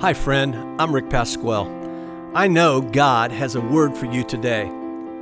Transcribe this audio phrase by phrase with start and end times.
[0.00, 0.80] Hi, friend.
[0.80, 1.68] I'm Rick Pasquale.
[2.32, 4.70] I know God has a word for you today.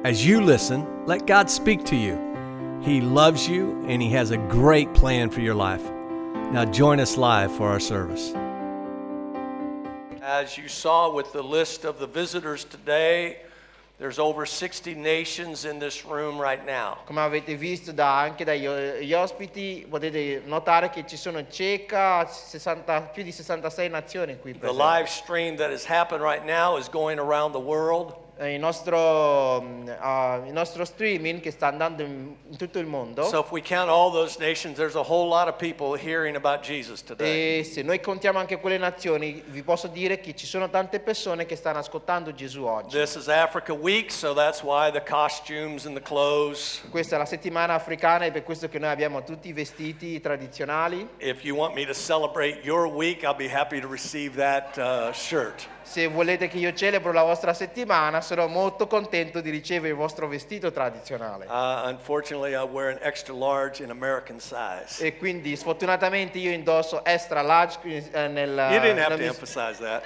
[0.04, 2.80] As you listen, let God speak to you.
[2.82, 5.82] He loves you and He has a great plan for your life.
[6.52, 8.34] Now, join us live for our service.
[10.20, 13.38] As you saw with the list of the visitors today,
[13.98, 16.98] there's over 60 nations in this room right now.
[17.06, 23.00] Come avete visto da, anche dagli eh, ospiti, potete notare che ci sono circa 60,
[23.12, 24.82] più di 66 nazioni qui The presenti.
[24.82, 28.14] live stream that has happened right now is going around the world.
[28.38, 32.86] Eh, Il nostro, mm, ah, il nostro streaming che sta andando in, in tutto il
[32.86, 33.24] mondo.
[33.24, 36.60] So if we count all those nations, there's a whole lot of people hearing about
[36.60, 37.60] Jesus today.
[37.60, 41.46] e se noi contiamo anche quelle nazioni, vi posso dire che ci sono tante persone
[41.46, 42.98] che stanno ascoltando Gesù oggi.
[42.98, 46.82] This is Africa Week, so that's why the costumes and the clothes.
[46.90, 51.08] Questa è la settimana africana e per questo che noi abbiamo tutti i vestiti tradizionali.
[51.20, 55.10] If you want me to celebrate your week, I'll be happy to receive that uh,
[55.14, 55.66] shirt.
[55.86, 60.26] Se volete che io celebro la vostra settimana, sarò molto contento di ricevere il vostro
[60.26, 61.46] vestito tradizionale.
[61.46, 65.02] Uh, unfortunately, I wear an extra large in American size.
[65.02, 68.50] E quindi sfortunatamente io indosso extra large eh, nel...
[68.50, 70.02] You didn't have nella to emphasize that.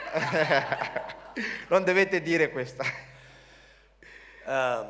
[1.69, 2.85] non dovete dire questa.
[4.47, 4.87] Um,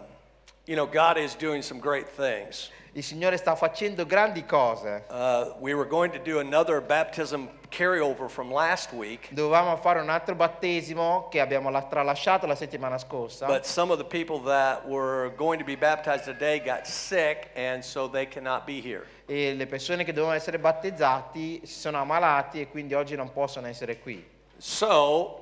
[0.67, 2.71] you know, God is doing some great things.
[2.93, 5.05] Il Signore sta facendo grandi cose.
[5.09, 10.09] Uh, we were going to do another baptism carryover from last week, Dovevamo fare un
[10.09, 13.47] altro battesimo che abbiamo la- tralasciato la settimana scorsa.
[13.47, 17.81] but some of the people that were going to be baptized today got sick, and
[17.85, 19.07] so they cannot be here.
[19.27, 23.69] e le persone che dovevano essere battezzati si sono ammalati e quindi oggi non possono
[23.69, 24.27] essere qui.
[24.57, 25.40] So,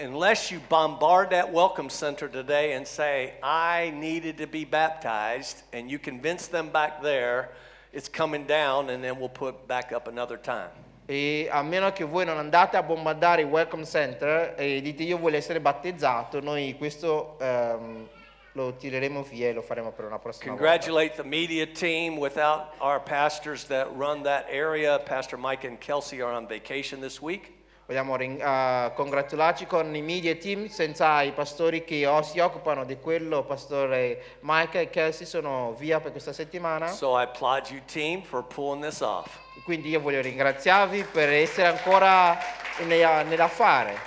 [0.00, 5.90] unless you bombard that welcome center today and say, I needed to be baptized, and
[5.90, 7.50] you convince them back there,
[7.92, 10.70] it's coming down, and then we'll put back up another time.
[11.06, 15.18] E a meno che voi non andate a bombardare il welcome center e dite io
[15.18, 18.08] voglio essere battezzato, noi questo ehm,
[18.52, 20.64] lo tireremo via e lo faremo per una prossima volta.
[20.64, 22.16] Congratulate the media team.
[22.16, 27.20] Without our pastors that run that area, Pastor Mike and Kelsey are on vacation this
[27.20, 27.59] week.
[27.90, 32.96] Vogliamo eh, congratularci con i media team, senza i pastori che o- si occupano di
[33.00, 36.86] quello, pastore Mike e Kelsey sono via per questa settimana.
[36.86, 39.38] So I applaud you, team, for pulling this off.
[39.64, 42.38] Quindi io voglio ringraziarvi per essere ancora
[42.86, 43.98] nella- nell'affare.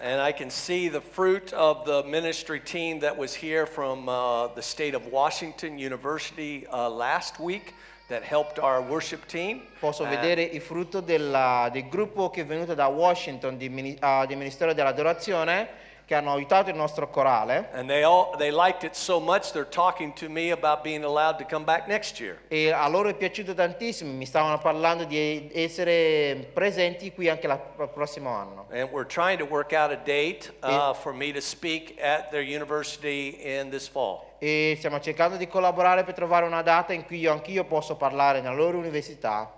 [0.00, 4.48] And I can see the fruit of the ministry team that was here from uh,
[4.54, 7.74] the state of Washington University uh, last week
[8.08, 9.62] that helped our worship team.
[9.80, 13.96] Posso Uh, vedere il frutto della- del gruppo che è venuto da Washington di, mini-
[14.00, 18.84] ah, del Ministero dell'Adorazione che hanno aiutato il nostro corale And they all they liked
[18.84, 22.38] it so much they're talking to me about being allowed to come back next year.
[22.46, 27.60] e a loro è piaciuto tantissimo, mi stavano parlando di essere presenti qui anche la-
[27.80, 28.66] il prossimo anno.
[28.70, 32.42] And we're trying to work out a date uh, for me to speak at their
[32.44, 34.25] university in this fall.
[34.38, 38.40] E stiamo cercando di collaborare per trovare una data in cui io anch'io posso parlare
[38.40, 39.50] nella loro università.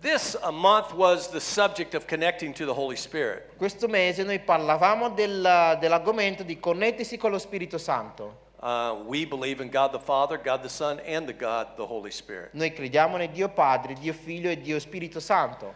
[0.00, 3.56] This month was the subject of connecting to the Holy Spirit.
[3.56, 8.44] Questo mese noi parlavamo del- dell'argomento di connettersi con lo Spirito Santo.
[8.60, 12.10] Uh, we believe in God the Father, God the Son, and the God the Holy
[12.10, 12.50] Spirit.
[12.52, 15.74] Noi crediamo nel Dio Padre, Dio Figlio e Dio Spirito Santo.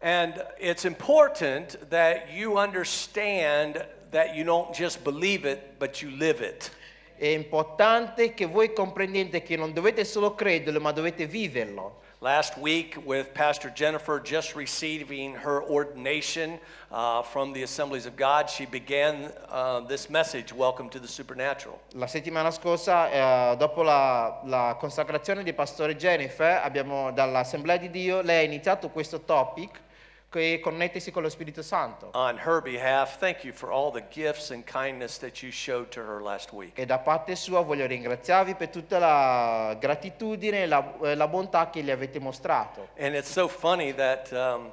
[0.00, 6.40] And it's important that you understand that you don't just believe it, but you live
[6.42, 6.70] it.
[7.18, 12.02] È importante che voi comprendiate che non dovete solo crederlo, ma dovete viverlo.
[12.20, 16.58] Last week, with Pastor Jennifer just receiving her ordination
[16.90, 21.78] uh, from the Assemblies of God, she began uh, this message Welcome to the Supernatural.
[21.94, 28.20] La settimana scorsa, eh, dopo la, la consacrazione di Pastore Jennifer, abbiamo dall'Assemblea di Dio,
[28.20, 29.84] lei ha iniziato questo topic
[30.30, 32.10] è connettersi con lo Spirito Santo.
[32.14, 36.00] On her behalf, thank you for all the gifts and kindness that you showed to
[36.00, 36.78] her last week.
[36.78, 41.70] E da parte sua voglio ringraziarvi per tutta la gratitudine e la, e la bontà
[41.70, 42.88] che gli avete mostrato.
[42.98, 44.72] And it's so funny that um,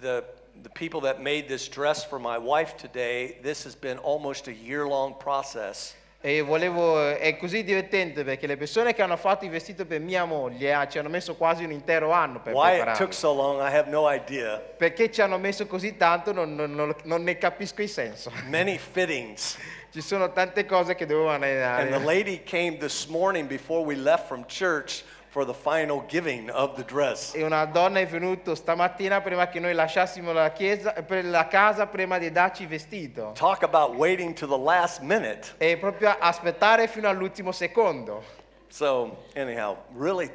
[0.00, 0.24] the,
[0.62, 4.52] the people that made this dress for my wife today, this has been almost a
[4.52, 5.94] year long process.
[6.22, 10.26] E volevo, è così divertente perché le persone che hanno fatto il vestito per mia
[10.26, 13.04] moglie ah, ci hanno messo quasi un intero anno per Why it prepararlo.
[13.06, 14.58] took so long, I have no idea.
[14.58, 18.30] Perché ci hanno messo così tanto non, non- non- non ne capisco il senso.
[18.48, 19.56] Many fittings.
[19.90, 21.44] Ci sono tante cose che dovevano...
[21.44, 26.04] And the eh, lady came this morning before we left from church for the final
[26.08, 27.34] giving of the dress.
[27.34, 31.86] E una donna è venuta stamattina prima che noi lasciassimo la, chiesa, per la casa
[31.86, 33.32] prima di darci il vestito.
[33.34, 35.54] Talk about waiting to the last minute.
[35.58, 38.22] E proprio aspettare fino all'ultimo secondo.
[38.68, 40.30] So, anyhow, really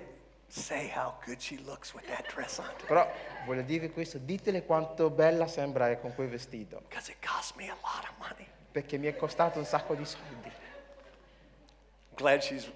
[0.47, 2.69] say how good she looks with that dress on.
[2.87, 3.05] Però
[3.45, 7.75] voglio dirvi questo, ditele quanto bella sembra con quel vestito, Because it cost me a
[7.81, 8.47] lot of money.
[8.71, 10.51] perché mi è costato un sacco di soldi.
[12.15, 12.69] glad she's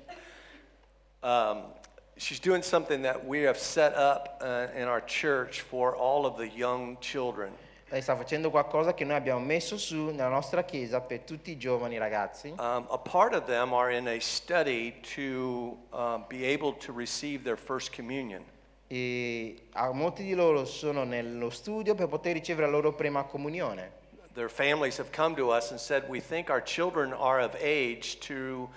[1.22, 1.74] um,
[2.20, 6.38] she's doing something that we have set up uh, in our church for all of
[6.38, 7.52] the young children.
[7.92, 11.58] Lei sta facendo qualcosa che noi abbiamo messo su nella nostra chiesa per tutti i
[11.58, 12.50] giovani ragazzi.
[12.60, 17.44] Um, a part of them are in a study to uh, be able to receive
[17.44, 18.44] their first communion.
[18.88, 23.98] E a molti di loro sono nello studio per poter ricevere la loro prima comunione.
[24.36, 28.20] Their families have come to us and said, We think our children are of age
[28.28, 28.70] to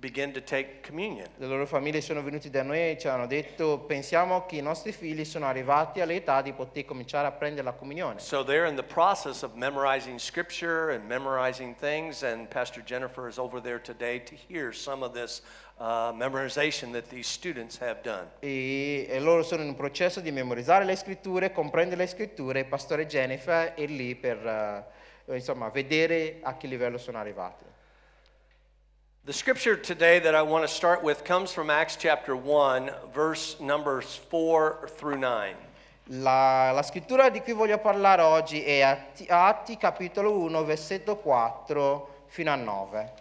[0.00, 1.26] begin to take communion.
[1.36, 4.92] Le loro famiglie sono venuti da noi e ci hanno detto pensiamo che i nostri
[4.92, 8.18] figli sono arrivati all'età di poter cominciare a prendere la comunione.
[8.18, 13.38] So they're in the process of memorizing scripture and memorizing things, and Pastor Jennifer is
[13.38, 15.42] over there today to hear some of this
[15.76, 18.30] uh, memorization that these students have done.
[18.40, 22.64] E, e loro sono in un processo di memorizzare le scritture, comprendere le scritture.
[22.64, 24.46] Pastore Jennifer è lì per
[25.26, 27.64] eh, insomma, vedere a che livello sono arrivati.
[29.26, 33.60] The scripture today that I want to start with comes from Acts chapter 1, verse
[33.60, 35.54] numbers 4 through 9.
[36.06, 42.24] La, la scrittura di cui voglio parlare oggi è Atti, Atti capitolo 1, versetto 4
[42.28, 43.12] fino a 9.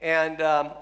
[0.00, 0.72] And um,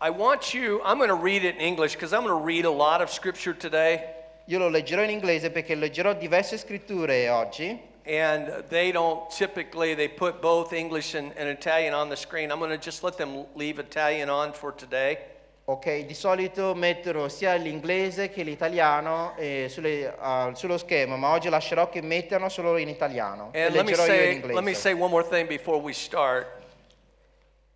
[0.00, 2.64] I want you, I'm going to read it in English because I'm going to read
[2.64, 4.04] a lot of scripture today.
[4.44, 10.06] Io lo leggerò in inglese perché leggerò diverse scritture oggi And they don't typically, they
[10.06, 12.52] put both English and, and Italian on the screen.
[12.52, 15.18] I'm going to just let them leave Italian on for today.
[15.68, 21.48] Ok, di solito mettono sia l'inglese che l'italiano eh, sulle- ah, sullo schermo, ma oggi
[21.48, 23.50] lascerò che mettano solo in italiano.
[23.52, 26.46] And let me, say, let me say one more thing before we start.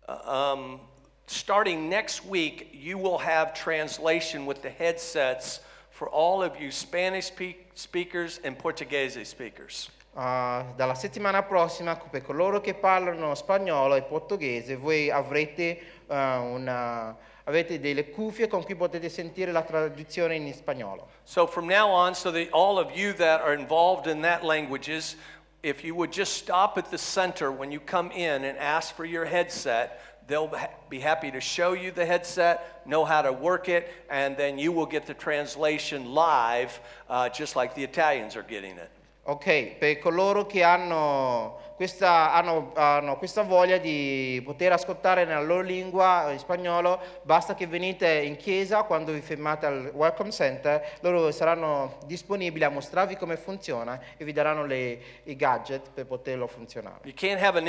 [0.07, 0.79] Uh, um,
[1.25, 7.29] starting next week, you will have translation with the headsets for all of you Spanish
[7.75, 9.89] speakers and Portuguese speakers.
[10.13, 17.15] Ah, dalla settimana prossima, per coloro che parlano spagnolo e portoghese, voi avrete, ah, una-
[17.43, 21.07] delle cuffie con cui potete sentire la traduzione in spagnolo.
[21.23, 25.15] So from now on, so that all of you that are involved in that languages,
[25.61, 29.05] if you would just stop at the center when you come in and ask for
[29.05, 30.49] your headset, they'll
[30.89, 34.73] be happy to show you the headset, know how to work it, and then you
[34.73, 36.79] will get the translation live,
[37.09, 38.89] uh, just like the Italians are getting it.
[39.31, 45.61] Ok, per coloro che hanno questa, hanno- hanno questa voglia di poter ascoltare nella loro
[45.61, 51.31] lingua, in spagnolo, basta che venite in chiesa quando vi fermate al Welcome Center, loro
[51.31, 56.99] saranno disponibili a mostrarvi come funziona e vi daranno le- i gadget per poterlo funzionare.
[57.03, 57.65] You can't have an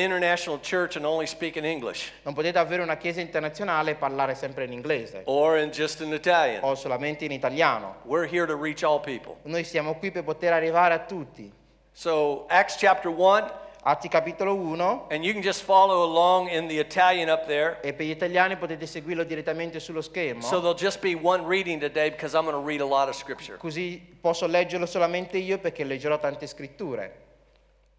[0.96, 1.64] and only speak in
[2.22, 5.22] Non potete avere una chiesa internazionale e parlare sempre in inglese
[5.56, 6.62] in just in Italian.
[6.64, 8.00] o solamente in italiano.
[9.44, 11.51] Noi siamo qui per poter arrivare a tutti.
[11.94, 13.50] So, Acts chapter 1,
[13.84, 17.78] Atti capitolo 1 and you can just follow along in the Italian up there.
[17.82, 20.40] e per gli italiani potete seguirlo direttamente sullo schermo.
[20.42, 23.16] So there'll just be one reading today because I'm going to read a lot of
[23.16, 23.56] scripture.
[23.56, 27.10] Così posso leggerlo solamente io perché leggerò tante scritture.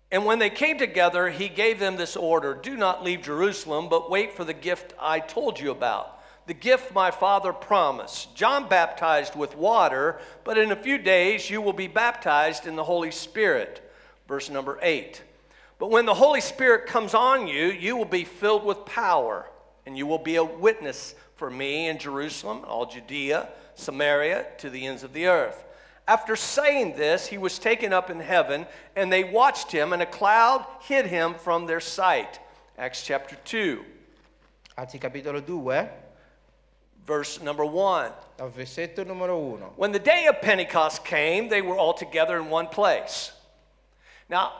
[0.09, 4.09] And when they came together, he gave them this order Do not leave Jerusalem, but
[4.09, 6.19] wait for the gift I told you about.
[6.45, 8.35] The gift my father promised.
[8.35, 12.83] John baptized with water, but in a few days you will be baptized in the
[12.85, 13.81] Holy Spirit.
[14.33, 15.21] Verse number 8.
[15.77, 19.45] But when the Holy Spirit comes on you, you will be filled with power,
[19.85, 24.87] and you will be a witness for me in Jerusalem, all Judea, Samaria, to the
[24.87, 25.63] ends of the earth.
[26.07, 30.07] After saying this, he was taken up in heaven, and they watched him, and a
[30.07, 32.39] cloud hid him from their sight.
[32.75, 33.85] Acts chapter 2,
[34.79, 35.87] Atti capitolo 2, eh?
[37.05, 38.11] verse number 1.
[38.37, 39.59] dal versetto numero 1.
[39.75, 43.31] When the day of Pentecost came, they were all together in one place.
[44.29, 44.51] Now,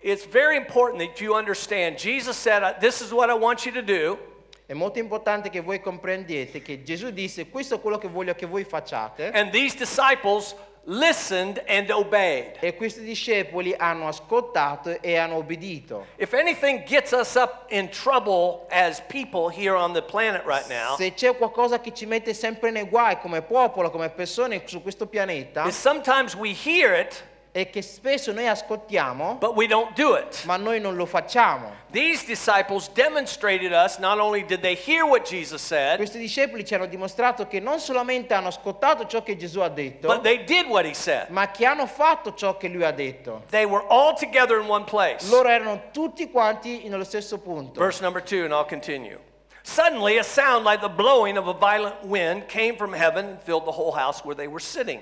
[0.00, 1.98] it's very important that you understand.
[1.98, 4.18] Jesus said, This is what I want you to do.
[4.66, 8.46] È molto importante che voi comprendiate che Gesù disse questo è quello che voglio che
[8.46, 10.54] voi facciate And these disciples
[10.84, 12.56] listened and obeyed.
[12.60, 16.06] e questi discepoli hanno ascoltato e hanno obbedito.
[16.16, 20.96] If anything gets us up in trouble as people here on the planet right now,
[20.96, 25.06] Se c'è qualcosa che ci mette sempre nei guai come popolo, come persone su questo
[25.06, 30.44] pianeta, sometimes we hear it, è che spesso noi ascoltiamo, but we don't do it.
[30.44, 31.80] ma noi non lo facciamo.
[31.90, 36.74] These disciples demonstrated us not only did they hear what Jesus said, Questi discepoli ci
[36.74, 40.66] hanno dimostrato che non solamente hanno ascoltato ciò che Gesù ha detto, but they did
[40.66, 41.28] what he said.
[41.28, 43.42] ma che hanno fatto ciò che lui ha detto.
[43.50, 45.28] They were all together in one place.
[45.28, 47.78] Loro erano tutti quanti nello stesso punto.
[47.78, 49.18] Verse number two, and I'll continue.
[49.64, 53.64] Suddenly, a sound like the blowing of a violent wind came from heaven and filled
[53.66, 55.00] the whole house where they were sitting.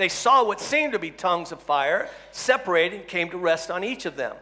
[0.00, 3.84] They saw what seemed to be tongues of fire separated and came to rest on
[3.84, 4.34] each of them.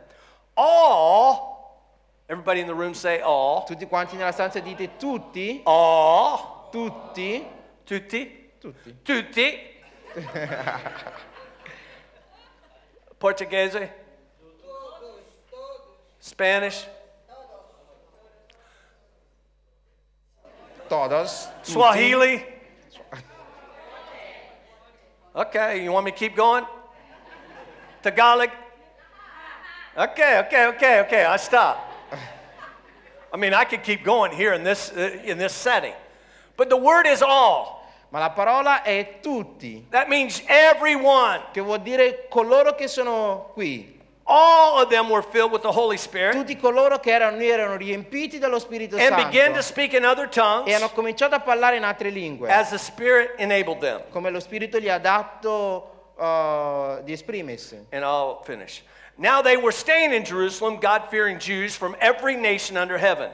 [0.56, 1.82] All,
[2.28, 7.44] everybody in the room say all, Tutti quanti nella stanza dite tutti, all, tutti,
[7.84, 8.94] tutti, tutti.
[9.02, 9.58] tutti.
[13.18, 13.90] Portuguese.
[16.20, 16.86] Spanish,
[20.88, 21.48] Todos.
[21.64, 22.57] Swahili.
[25.38, 26.64] Okay, you want me to keep going?
[28.02, 28.48] Tagalog.
[29.96, 31.24] Okay, okay, okay, okay.
[31.24, 31.78] I stop.
[33.32, 35.94] I mean, I could keep going here in this uh, in this setting,
[36.56, 37.86] but the word is all.
[38.10, 41.40] Ma la parola è tutti, That means everyone.
[41.52, 43.97] che vuol dire coloro che sono qui.
[44.30, 48.38] All of them were filled with the Holy Spirit Tutti coloro che erano, erano riempiti
[48.38, 51.82] dallo Spirito and began to speak in other tongues e hanno cominciato a parlare in
[51.82, 54.02] altre lingue, as the Spirit enabled them.
[54.10, 57.86] come lo Spirito gli ha dato uh, di esprimersi.
[57.90, 58.82] And I'll finish.
[59.16, 63.30] Now they were staying in Jerusalem, God fearing Jews from every nation under heaven.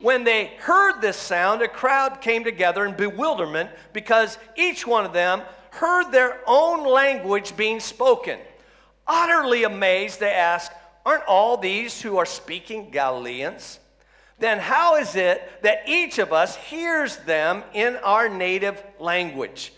[0.00, 5.12] When they heard this sound, a crowd came together in bewilderment because each one of
[5.12, 8.38] them heard their own language being spoken.
[9.06, 10.72] Utterly amazed, they ask,
[11.04, 13.78] Aren't all these who are speaking Galileans?
[14.38, 19.72] Then how is it that each of us hears them in our native language?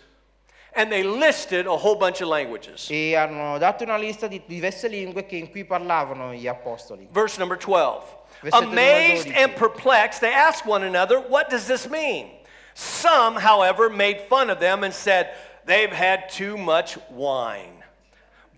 [0.74, 2.88] And they listed a whole bunch of languages.
[2.90, 7.08] E hanno dato una lista di diverse lingue che in cui parlavano gli apostoli.
[7.10, 8.16] Verse number 12.
[8.40, 9.36] Versetto numero Amazed 12.
[9.36, 12.30] and perplexed, they asked one another, What does this mean?
[12.74, 15.30] Some, however, made fun of them and said,
[15.64, 17.77] They've had too much wine.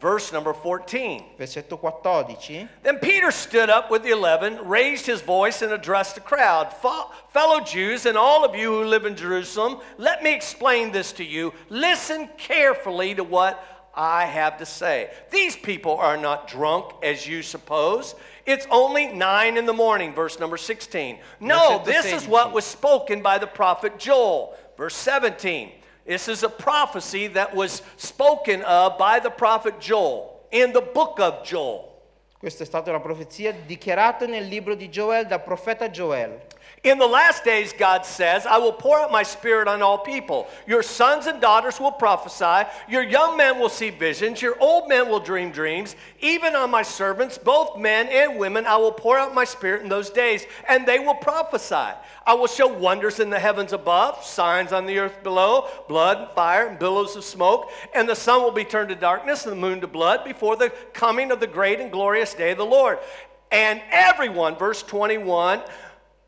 [0.01, 1.25] Verse number 14.
[1.37, 2.69] Versetto 14.
[2.83, 6.73] Then Peter stood up with the eleven, raised his voice, and addressed the crowd.
[7.33, 11.25] Fellow Jews, and all of you who live in Jerusalem, let me explain this to
[11.25, 11.53] you.
[11.69, 13.63] Listen carefully to what
[13.95, 15.11] I have to say.
[15.31, 18.15] These people are not drunk as you suppose.
[18.47, 21.19] It's only nine in the morning, verse number 16.
[21.41, 25.73] No, this is what was spoken by the prophet Joel, verse 17.
[26.11, 31.21] This is a prophecy that was spoken of by the prophet Joel in the book
[31.21, 31.89] of Joel.
[32.37, 36.41] Questa è stata una profezia dichiarata nel libro di Joel dal profeta Joel.
[36.83, 40.49] In the last days, God says, I will pour out my spirit on all people.
[40.67, 42.67] Your sons and daughters will prophesy.
[42.89, 44.41] Your young men will see visions.
[44.41, 45.95] Your old men will dream dreams.
[46.21, 49.91] Even on my servants, both men and women, I will pour out my spirit in
[49.91, 51.95] those days, and they will prophesy.
[52.27, 56.31] I will show wonders in the heavens above, signs on the earth below, blood, and
[56.31, 57.71] fire, and billows of smoke.
[57.95, 60.71] And the sun will be turned to darkness and the moon to blood before the
[60.95, 62.99] coming of the great and glorious day of the Lord.
[63.53, 65.61] And everyone, verse 21,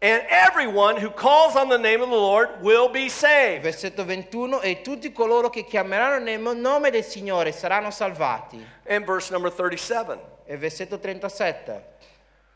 [0.02, 3.62] and everyone who calls on the name of the Lord will be saved.
[3.62, 4.61] Versetto 21.
[4.62, 8.66] E tutti coloro che chiameranno nel nome del Signore saranno salvati.
[8.88, 10.18] And verse number 37.
[10.44, 11.91] E versetto 37.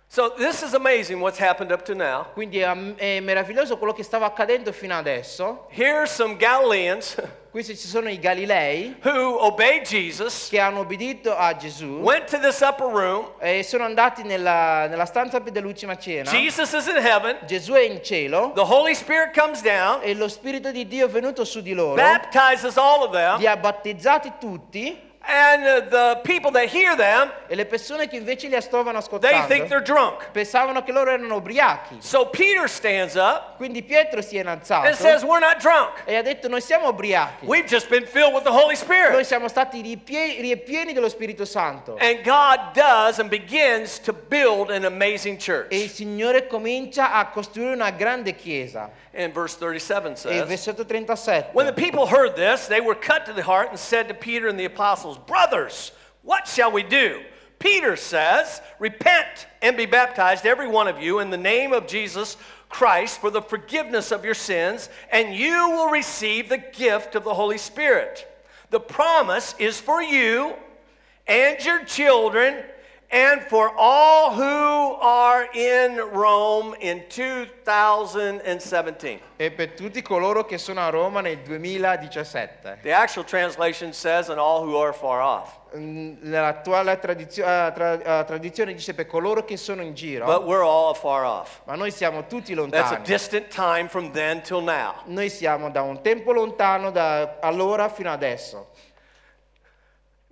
[0.08, 2.26] So this is amazing what's happened up to now.
[2.32, 5.66] Quindi è, è meraviglioso quello che stava accadendo fino adesso.
[5.70, 7.16] Here's some Galileans
[7.56, 12.38] Questi ci sono i Galilei who obeyed Jesus, che hanno obbedito a Gesù went to
[12.38, 13.32] this upper room.
[13.38, 16.30] e sono andati nella, nella stanza dell'ultima cena.
[16.30, 17.38] Jesus is in heaven.
[17.46, 21.08] Gesù è in cielo The Holy Spirit comes down, e lo Spirito di Dio è
[21.08, 26.20] venuto su di loro, baptizes all of them, li ha battezzati tutti and uh, the
[26.24, 30.30] people that hear them, e le persone che invece li stavano they think they're drunk.
[30.32, 31.96] pensavano che loro erano ubriachi.
[32.00, 36.02] So Peter stands up Quindi Pietro si è innalzato and says, We're not drunk.
[36.04, 37.46] e ha detto noi siamo ubriachi.
[37.46, 39.12] We've just been filled with the Holy Spirit.
[39.12, 41.96] Noi siamo stati ripieni dello Spirito Santo.
[41.98, 45.90] And God does and begins to build an amazing E il church.
[45.90, 48.90] Signore comincia a costruire una grande chiesa.
[49.12, 51.50] And verse 37 E il says, versetto 37.
[51.52, 54.48] When the people heard this, they were cut to the heart and said to Peter
[54.48, 55.92] and the apostles, Brothers,
[56.22, 57.22] what shall we do?
[57.58, 62.36] Peter says, Repent and be baptized, every one of you, in the name of Jesus
[62.68, 67.34] Christ for the forgiveness of your sins, and you will receive the gift of the
[67.34, 68.26] Holy Spirit.
[68.70, 70.54] The promise is for you
[71.26, 72.64] and your children
[73.10, 79.20] and for all who are in Rome in 2017.
[79.36, 82.78] E per tutti coloro che sono a Roma nel 2017.
[82.82, 85.58] The actual translation says, and all who are far off.
[85.76, 86.14] Mm,
[87.00, 90.94] tradizio- eh, tra- eh, tradizione dice per coloro che sono in giro, But we're all
[90.94, 91.60] far off.
[91.64, 93.04] ma noi siamo tutti That's a lontani.
[93.04, 94.94] distant time from then till now.
[95.04, 98.68] Noi siamo da un tempo lontano da allora fino adesso.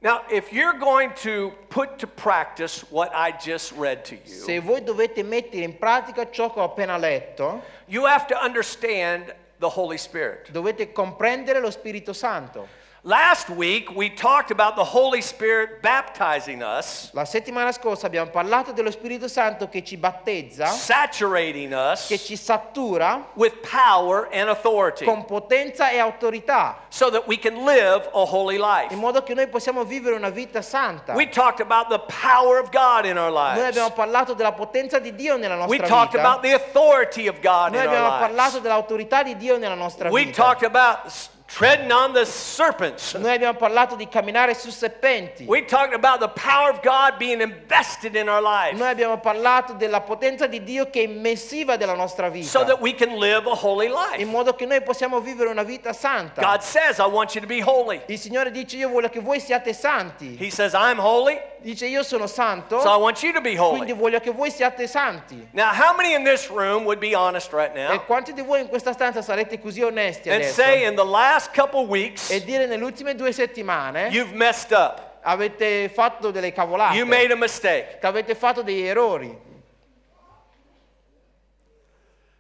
[0.05, 4.59] Now, if you're going to put to practice what I just read to you, Se
[4.59, 9.69] voi dovete mettere in pratica ciò che ho appena letto, you have to understand the
[9.69, 10.51] Holy Spirit.
[10.51, 12.69] dovete comprendere lo Spirito Santo.
[13.07, 18.73] Last week, we talked about the Holy Spirit baptizing us, La settimana scorsa abbiamo parlato
[18.73, 25.05] dello Spirito Santo che ci battezza, saturating che us ci sattura with power and authority
[25.05, 28.91] con potenza e autorità, so that we can live a holy life.
[28.91, 31.13] in modo che noi possiamo vivere una vita santa.
[31.13, 33.67] We talked about the power of God in our Noi lives.
[33.69, 37.73] abbiamo parlato della potenza di Dio nella We nostra talked about the authority of God
[37.75, 38.63] Noi in abbiamo our parlato lives.
[38.63, 40.43] dell'autorità di Dio nella nostra We vita.
[40.43, 41.13] talked about
[41.55, 43.15] treading on the serpents.
[43.15, 45.45] Noi abbiamo parlato di camminare su serpenti.
[45.47, 49.73] We talked about the power of God being invested in our life Noi abbiamo parlato
[49.75, 52.49] della potenza di Dio che è immersiva della nostra vita.
[52.49, 54.25] so that we can live a holy in life.
[54.25, 56.43] modo che noi possiamo vivere una vita santa.
[56.43, 58.01] God says, I want you to be holy.
[58.07, 60.37] Il Signore dice io voglio che voi siate santi.
[60.37, 63.93] He says, I'm holy, Dice io sono santo, so I want you to be quindi
[63.93, 63.95] holy.
[63.95, 65.49] voglio che voi siate santi.
[65.53, 68.69] Now, how many in this room would be honest right E quanti di voi in
[68.69, 70.61] questa stanza sarete così onesti and adesso?
[70.61, 75.01] say, in the last couple weeks, E dire nelle ultime due settimane you've messed up,
[75.23, 77.97] avete fatto delle cavolate, you made a mistake?
[77.99, 79.35] che avete fatto degli errori.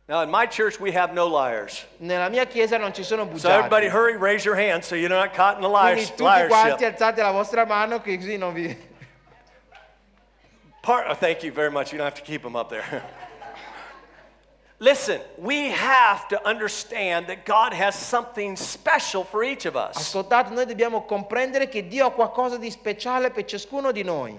[0.06, 1.86] Now, in my church, we have no liars.
[1.98, 3.90] Nella mia chiesa non ci sono So, everybody, bugiardi.
[3.90, 7.22] hurry, raise your hand so you're not caught in the liars, Quindi tutti quanti alzate
[7.22, 8.92] la vostra mano che così non vi...
[10.84, 11.92] Part, oh, thank you very much.
[11.92, 12.84] You don't have to keep them up there.
[14.78, 19.96] Listen, we have to understand that God has something special for each of us.
[19.96, 24.38] Ascoltate, noi dobbiamo comprendere che Dio ha qualcosa di speciale per ciascuno di noi.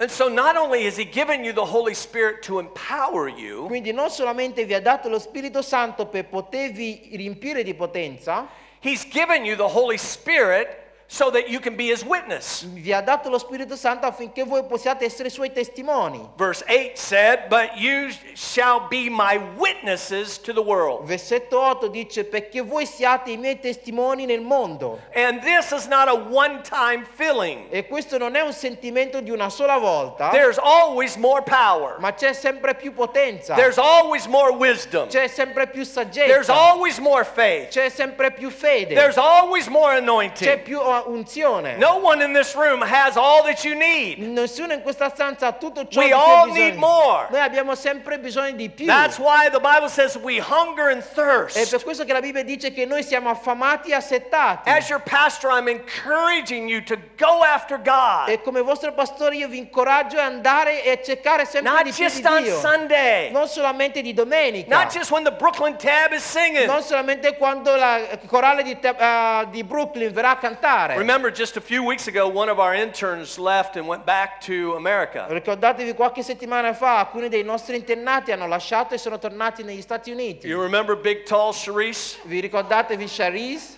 [0.00, 3.92] And so, not only has He given you the Holy Spirit to empower you, Quindi
[3.92, 8.48] non solamente vi ha dato lo Spirito Santo per potervi riempire di potenza,
[8.80, 10.77] He's given you the Holy Spirit
[11.10, 12.64] so that you can be His witness.
[12.64, 16.28] vi ha dato lo Spirito Santo affinché voi possiate essere suoi testimoni.
[16.36, 21.06] Verse 8 said, But you shall be my witnesses to the world.
[21.06, 25.00] Versetto 8 dice perché voi siate i miei testimoni nel mondo.
[25.14, 29.30] And this is not a one time feeling, E questo non è un sentimento di
[29.30, 34.52] una sola volta, there's always more power, ma c'è sempre più potenza, there's always more
[34.52, 39.68] wisdom, c'è sempre più there's saggezza, always more faith, c'è sempre più fede, there's always
[39.68, 40.58] more c'è anointing.
[40.62, 41.76] più uh, unzione.
[41.76, 44.18] No one in this room has all that you need.
[44.18, 46.78] Nessuno in questa stanza ha tutto ciò We cui all ha need bisogno.
[46.86, 47.26] more.
[47.30, 48.86] Noi abbiamo sempre bisogno di più.
[48.86, 51.70] That's why the Bible says we hunger and È thirst.
[51.70, 54.68] per questo che la Bibbia dice che noi siamo affamati e assettati.
[54.68, 59.48] As your pastor, I'm encouraging you to go after God, E come vostro pastore io
[59.48, 62.58] vi incoraggio a andare e a cercare sempre not di più just di on Dio.
[62.60, 64.74] Sunday, Non solamente di domenica.
[64.74, 66.66] not just when the Brooklyn Tab is singing.
[66.66, 70.87] Non solamente quando la corale di, ah, di Brooklyn verrà a cantare.
[70.96, 74.74] Remember, just a few weeks ago, one of our interns left and went back to
[74.76, 75.26] America.
[75.28, 80.10] Ricordatevi qualche settimana fa alcuni dei nostri internati hanno lasciato e sono tornati negli Stati
[80.10, 80.46] Uniti.
[80.46, 82.18] You remember big, tall Charisse?
[82.24, 83.76] Vi ricordatevi Charisse?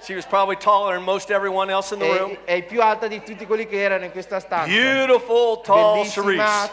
[0.00, 2.36] She was probably taller than most everyone else in the room.
[2.44, 4.66] È, è più alta di tutti quelli che erano in questa stanza.
[4.66, 6.72] Beautiful, tall Bellissima, Charisse.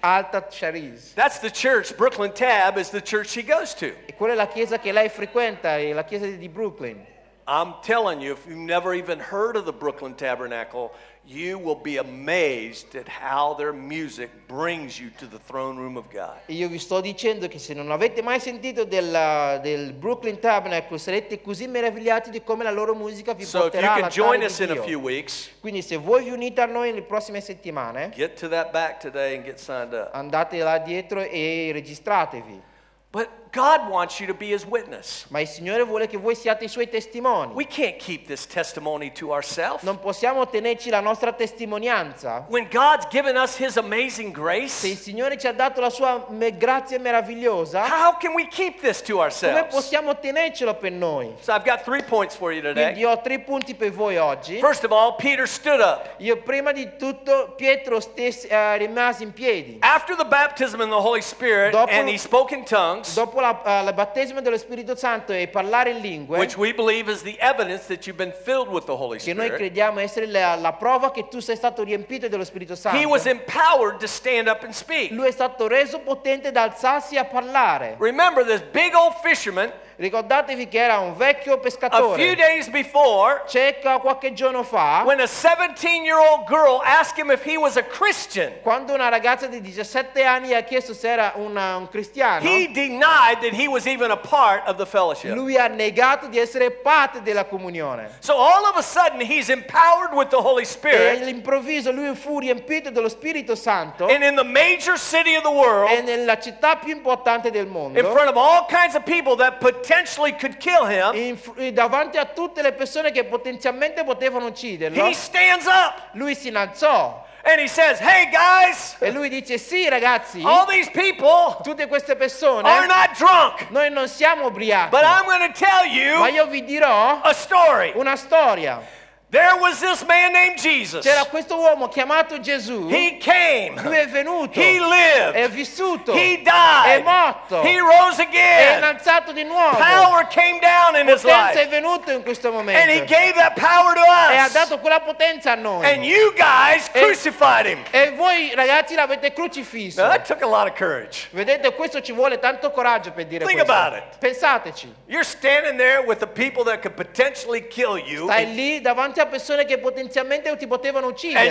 [0.00, 1.14] alta Charisse.
[1.14, 1.94] That's the church.
[1.96, 3.86] Brooklyn Tab is the church she goes to.
[4.06, 7.14] E quella è la chiesa che lei frequenta, è la chiesa di Brooklyn.
[7.48, 10.90] I'm telling you, if you've never even heard of the Brooklyn Tabernacle,
[11.24, 16.04] you will be amazed at how their music brings you to the throne room of
[16.12, 16.38] God.
[16.46, 20.98] E io vi sto dicendo che se non avete mai sentito della- del Brooklyn Tabernacle
[20.98, 24.08] sarete così meravigliati di come la loro musica vi So if you porterà can alla
[24.08, 27.40] join us in a few weeks, Quindi se voi vi unite a noi nelle prossime
[27.40, 30.10] settimane, get to that back today and get signed up.
[30.14, 32.60] andate là dietro e registratevi.
[33.08, 35.24] But God wants you to be his witness.
[35.30, 37.54] Ma il Signore vuole che voi siate i suoi testimoni.
[37.54, 39.82] We can't keep this testimony to ourselves.
[39.82, 42.44] Non possiamo tenerci la nostra testimonianza.
[42.48, 46.26] When God's given us his amazing Se il grace, Signore ci ha dato la sua
[46.28, 49.72] me- grazia meravigliosa, how can we keep this to come ourselves?
[49.74, 51.34] possiamo tenercelo per noi?
[51.40, 52.94] So I've got three points for you today.
[52.98, 54.60] io ho tre punti per voi oggi.
[54.60, 56.14] First of all, Peter stood up.
[56.18, 59.78] Io prima di tutto Pietro stesse, eh, rimase in piedi.
[59.80, 63.45] After the baptism in the Holy Spirit, Dopo- and he spoke in tongues, Dopo la,
[63.50, 67.86] il battesimo dello Spirito Santo e parlare in lingue, which we believe is the evidence
[67.86, 71.28] that you've been filled with the Holy che noi crediamo essere la, la prova che
[71.28, 75.10] tu sei stato riempito dello Spirito Santo, he was empowered to stand up and speak.
[75.10, 77.96] lui è stato reso potente da alzarsi a parlare.
[77.98, 82.34] Remember, this big old fisherman Ricordatevi che era un vecchio A few pescatore.
[82.36, 87.42] days before, Circa qualche giorno fa, when a 17 year old girl asked him if
[87.46, 91.76] he was a Christian, quando una ragazza di 17 anni ha chiesto se era una-
[91.76, 95.34] un cristiano, he denied that he was even a part of the fellowship.
[95.34, 98.10] lui ha negato di essere parte della comunione.
[98.18, 101.22] So all of a sudden, he's empowered with the Holy E Spirit.
[101.22, 105.90] all'improvviso lui fu riempito dello Spirito Santo And in the major city of the world,
[105.90, 109.58] e nella città più importante del in mondo, front of all kinds of people that
[109.86, 111.38] potentially could kill him,
[111.72, 116.08] davanti a tutte le persone che potenzialmente potevano ucciderlo, he stands up.
[116.12, 117.24] lui si innalzò.
[117.48, 122.10] And he says, Hey guys, e lui dice sì ragazzi, all these people tutte queste
[122.10, 125.86] are persone, not drunk, noi non siamo ubriachi, but I'm tell
[126.18, 127.92] ma you io vi dirò a story.
[127.94, 128.82] una storia.
[129.28, 131.04] There was this man named Jesus.
[131.04, 136.34] C'era questo uomo chiamato Gesù, He came, lui è venuto, he è lived, vissuto, he
[136.34, 138.76] è died, morto, he rose è again.
[138.78, 139.76] innalzato di nuovo.
[139.78, 143.32] Power came down in his Potenza è life, venuto in questo and he momento gave
[143.34, 144.00] that power to
[144.32, 144.52] e ha us.
[144.52, 145.84] dato quella potenza a noi.
[145.84, 147.82] And you guys E- crucified him.
[147.90, 150.02] E voi ragazzi l'avete crocifisso.
[150.02, 151.26] Now that took a lot of courage.
[151.32, 153.72] Vedete, questo ci vuole tanto coraggio per dire Think questo.
[153.72, 154.18] about it.
[154.20, 154.94] Pensateci.
[155.08, 159.26] You're standing there with the people that could potentially kill you, Stai lì davanti a
[159.26, 161.50] persone che potenzialmente ti potevano uccidere.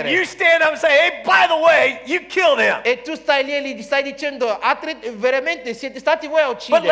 [2.82, 6.86] E tu stai lì e gli stai dicendo, "Altri- veramente siete stati voi a story.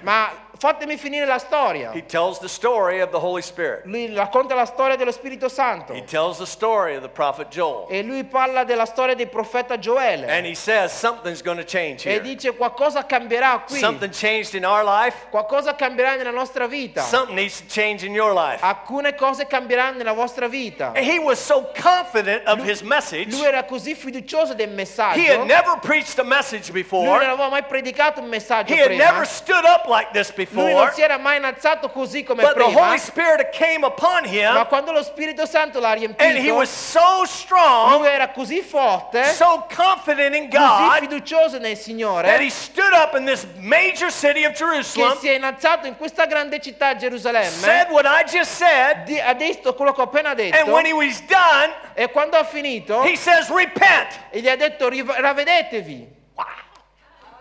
[0.00, 1.90] Ma fatemi finire la storia.
[1.92, 3.86] He tells the story of the Holy Spirit.
[3.86, 5.94] Lui racconta la storia dello Spirito Santo.
[5.94, 7.86] He tells the story of the prophet Joel.
[7.90, 10.26] E lui parla della storia del profeta Gioele.
[10.28, 12.20] And he says something's going to change E here.
[12.20, 13.78] dice qualcosa cambierà qui.
[13.78, 15.28] Something changed in our life.
[15.30, 17.00] Qualcosa cambierà nella nostra vita.
[17.00, 18.62] Something needs to change in your life.
[18.62, 20.92] Alcune cose cambieranno nella vostra vita.
[20.94, 23.30] And he was so confident of his message.
[23.34, 25.18] Lui era così fiducioso del messaggio.
[25.18, 27.06] He had never preached a message Lui before.
[27.06, 29.04] non aveva mai predicato un messaggio He had prima.
[29.04, 30.72] never stood up like this Lui before.
[30.84, 32.80] non si era mai innalzato così come But the prima.
[32.88, 36.68] Holy Spirit came upon Ma him, quando lo Spirito Santo l'ha and he riempito, was
[36.68, 42.38] so strong, lui era così forte, so confident in così God, fiducioso nel that Signore,
[42.42, 46.26] he stood up in this major city of che Jerusalem, si è innalzato in questa
[46.26, 50.30] grande città Gerusalemme, said what I just said, di- ha detto quello che ho appena
[50.30, 54.18] and detto, when he was done, e quando ha finito, he says, Repent.
[54.30, 56.18] e gli ha detto "Riv- ravvedetevi.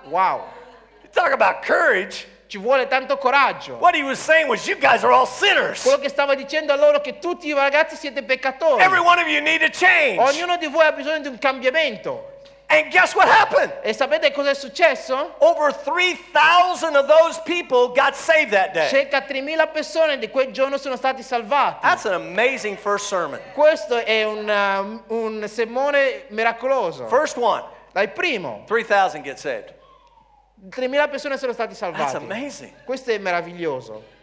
[0.05, 0.43] Wow,
[1.13, 2.25] Talk about courage.
[2.49, 3.75] Ci vuole tanto coraggio.
[3.75, 5.83] What he was saying was, You guys are all sinners.
[5.83, 8.81] Quello che stava dicendo a loro che tutti i ragazzi siete peccatori.
[8.81, 10.19] Every one of you need a change.
[10.19, 12.38] Ognuno di voi ha bisogno di un cambiamento.
[12.65, 13.71] And guess what happened?
[13.83, 15.35] E sapete cosa è successo?
[15.38, 18.89] Over 3,000 of those people got saved that day.
[18.89, 21.81] Circa 3.000 persone di quel giorno sono stati salvati.
[21.81, 23.39] That's an amazing first sermon.
[23.53, 27.05] Questo è un, um, un sermone miracoloso.
[27.07, 29.77] First one, Dal primo, 3,000 get saved.
[30.67, 32.15] 3.000 persone sono stati That's salvati.
[32.15, 32.83] amazing.
[32.83, 34.17] Questo è meraviglioso.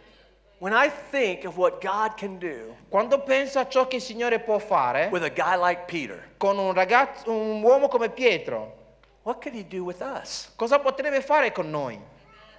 [0.59, 4.39] When I think of what God can do Quando penso a ciò che il Signore
[4.39, 8.75] può fare with a guy like Peter, con un ragazzo, un uomo come Pietro,
[9.21, 11.99] what could he do with us cosa potrebbe fare con noi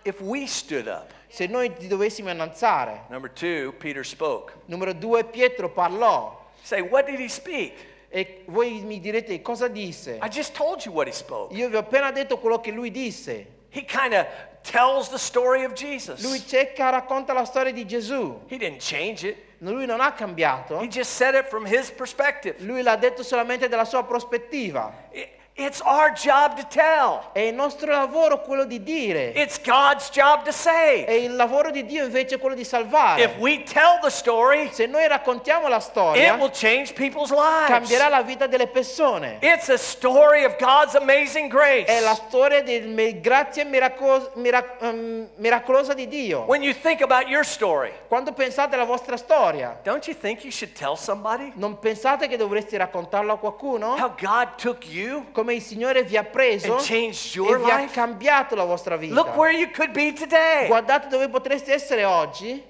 [0.02, 1.10] if we stood up?
[1.28, 3.04] se noi ti dovessimo innalzare?
[3.08, 4.54] Number two, Peter spoke.
[4.66, 6.46] Numero due, Pietro parlò.
[6.62, 7.74] Say, what did he speak?
[8.08, 10.18] E voi mi direte cosa disse?
[10.22, 11.54] I just told you what he spoke.
[11.54, 13.56] Io vi ho appena detto quello che lui disse.
[13.70, 14.26] He kind of
[14.62, 16.22] tells the story of Jesus.
[16.22, 18.40] Lui cerca, racconta la storia di Gesù.
[18.48, 19.37] He didn't change it.
[19.61, 20.81] Lui non ha cambiato.
[20.81, 22.57] He just said it from his perspective.
[22.64, 25.09] Lui l'ha detto solamente dalla sua prospettiva.
[25.11, 27.21] It- It's our job to tell.
[27.33, 29.33] È il nostro lavoro quello di dire.
[29.35, 31.05] It's God's job to save.
[31.12, 33.35] il lavoro di Dio invece è quello di If salvare.
[33.38, 37.66] we tell the story, Se noi raccontiamo la it storia, will change people's lives.
[37.66, 39.38] cambierà la vita delle persone.
[39.40, 41.87] It's a story of God's amazing grace.
[41.87, 46.42] È la storia della grazia miracos- mira- ehm, miracolosa di Dio.
[46.47, 50.53] When you think about your story, Quando pensate alla vostra storia, don't you think you
[50.53, 53.97] should tell somebody non pensate che dovreste raccontarlo a qualcuno?
[53.99, 56.76] how God took you Come il Signore vi ha preso
[57.52, 59.14] e vi ha cambiato la vostra vita.
[60.66, 62.62] Guardate dove potreste essere oggi.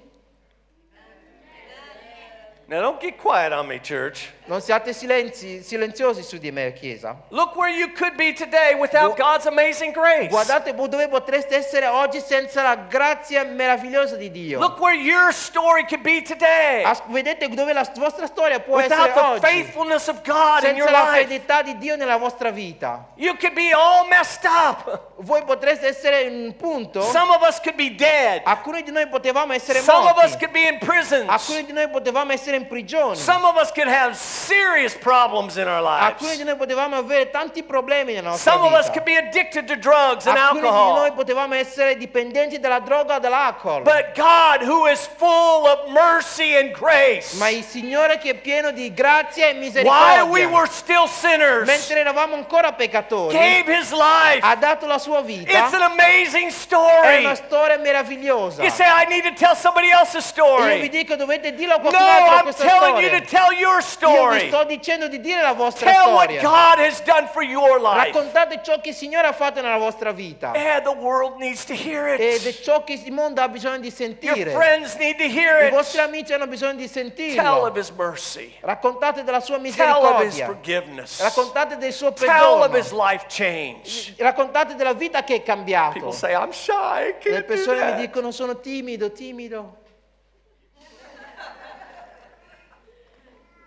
[2.67, 4.31] Now, don't get quiet on me, church.
[4.49, 7.15] Non siate silenzi- silenziosi su di me, Chiesa.
[7.27, 10.27] Look where you could be today without Gu- God's amazing grace.
[10.27, 14.57] Guardate dove potreste essere oggi senza la grazia meravigliosa di Dio.
[14.57, 19.09] Look where your story could be today As- vedete dove la vostra storia può without
[19.09, 22.49] essere the oggi faithfulness of God in your senza la fedeltà di Dio nella vostra
[22.49, 23.05] vita.
[23.17, 25.07] You could be all messed up.
[25.17, 28.41] Voi potreste essere in un punto, Some of us could be dead.
[28.45, 31.29] alcuni di noi potevamo essere Some of us morti, could be in prisons.
[31.29, 35.67] alcuni di noi potevamo essere in prigione, Some of us could have serious problems in
[35.67, 36.45] our Alcuni di lives.
[36.45, 38.91] noi potevamo avere tanti problemi nella nostra Some of us vita.
[38.91, 41.13] could be addicted to drugs and Alcuni di noi alcohol.
[41.13, 43.83] potevamo essere dipendenti dalla droga o dall'alcol.
[43.83, 48.71] But God, who is full of mercy and grace, Ma il Signore che è pieno
[48.71, 53.91] di grazia e while we misericordia, were still sinners, mentre eravamo ancora peccatori, gave his
[53.91, 54.39] life.
[54.41, 55.65] ha dato la sua It's vita.
[55.75, 57.23] an amazing È story.
[57.25, 58.61] una storia meravigliosa.
[58.63, 60.89] You say, I need to tell somebody else's Io vi story.
[60.89, 63.19] dico dovete dirlo a No, qualcun altro I'm questa telling you storia.
[63.19, 63.81] to tell your Io
[64.31, 64.47] vi story.
[64.49, 66.41] sto dicendo di dire la vostra Tell what storia.
[66.41, 68.05] God has done for your life.
[68.11, 70.51] Raccontate ciò che il Signore ha fatto nella vostra vita.
[70.55, 72.61] Yeah, the world needs to hear Ed è it.
[72.61, 74.51] ciò che il mondo ha bisogno di Your sentire.
[74.51, 76.05] friends need to hear I vostri it.
[76.07, 77.65] amici hanno bisogno di Tell sentirlo.
[77.65, 78.53] of his mercy.
[78.61, 80.45] Raccontate della sua Tell of his misericordia.
[80.45, 81.21] forgiveness.
[81.21, 82.77] Raccontate del suo Tell of perdono.
[82.77, 84.13] his life change.
[84.17, 85.93] Raccontate della vita che è cambiato.
[85.93, 86.73] People say, I'm shy.
[86.99, 89.77] I Le can't do persone mi dicono sono timido, timido.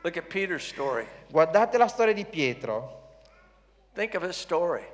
[0.03, 1.07] Look at Peter's story.
[1.31, 3.01] Guardate la storia di Pietro.
[3.95, 4.85] Think of his story.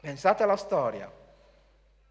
[0.00, 1.10] Pensate alla storia.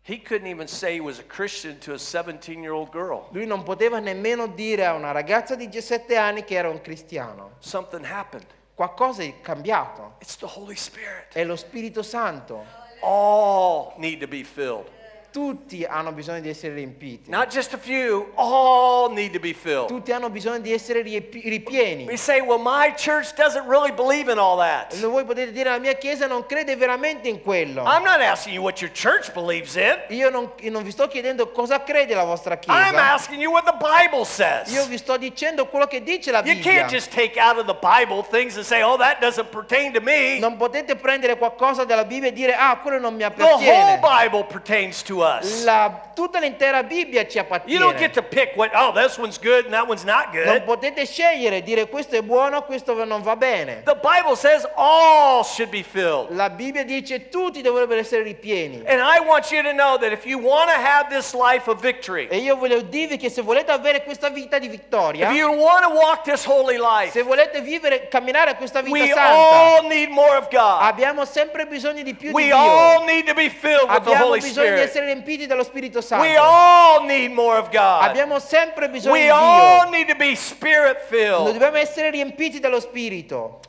[0.01, 3.29] He couldn't even say he was a Christian to a 17 year old girl.
[3.31, 7.51] Lui non poteva nemmeno dire a una ragazza di 17 anni che era un cristiano.
[7.59, 8.47] Something happened.
[8.75, 10.15] Qualcosa è cambiato.
[10.19, 11.31] It's the Holy Spirit.
[11.31, 12.65] È lo Spirito Santo.
[12.99, 14.89] All need to be filled.
[15.33, 17.31] Tutti hanno bisogno di essere riempiti.
[17.31, 19.87] Not just a few, all need to be filled.
[19.87, 22.05] Tutti hanno bisogno di essere ripieni.
[22.05, 24.93] We say, well, my church doesn't really believe in all that.
[24.93, 27.81] E Voi potete dire la mia chiesa non crede veramente in quello.
[27.81, 29.97] I'm not asking you what your church believes in.
[30.09, 33.01] Io non, io non vi sto chiedendo cosa crede la vostra I'm chiesa.
[33.13, 34.87] asking you what the Bible Io says.
[34.87, 36.61] vi sto dicendo quello che dice la You Bibbia.
[36.61, 39.99] can't just take out of the Bible things and say, oh, that doesn't pertain to
[39.99, 40.37] me.
[40.37, 43.99] Non potete prendere qualcosa dalla Bibbia e dire ah, quello non mi The whole appartiene.
[43.99, 45.21] Bible pertains to us.
[45.63, 48.13] La- tutta l'intera Bibbia ci You don't get appartiene.
[48.13, 50.63] to pick what, oh, this one's good and that one's not Non good.
[50.63, 53.81] potete scegliere, dire questo è buono, questo non va bene.
[53.83, 56.31] The Bible says all should be filled.
[56.35, 58.83] La Bibbia dice tutti dovrebbero essere ripieni.
[58.85, 61.79] And I want you to know that if you want to have this life of
[61.81, 65.51] victory, E io voglio dirvi che se volete avere questa vita di vittoria, if you
[65.51, 69.85] want to walk this holy life, se volete vivere, camminare questa vita we santa, all
[69.87, 70.77] need more of God.
[70.81, 72.55] abbiamo sempre bisogno di più di We Dio.
[72.57, 74.91] all need to be filled with the Abbiamo Holy bisogno di Spirit.
[75.13, 76.41] Riempiti dallo Spirito We Santo.
[76.41, 78.03] all need more of God.
[78.03, 79.91] Abbiamo sempre bisogno We di all Dio.
[79.91, 81.51] need to be spirit Noi filled.
[81.53, 83.59] dobbiamo essere riempiti dallo Spirito.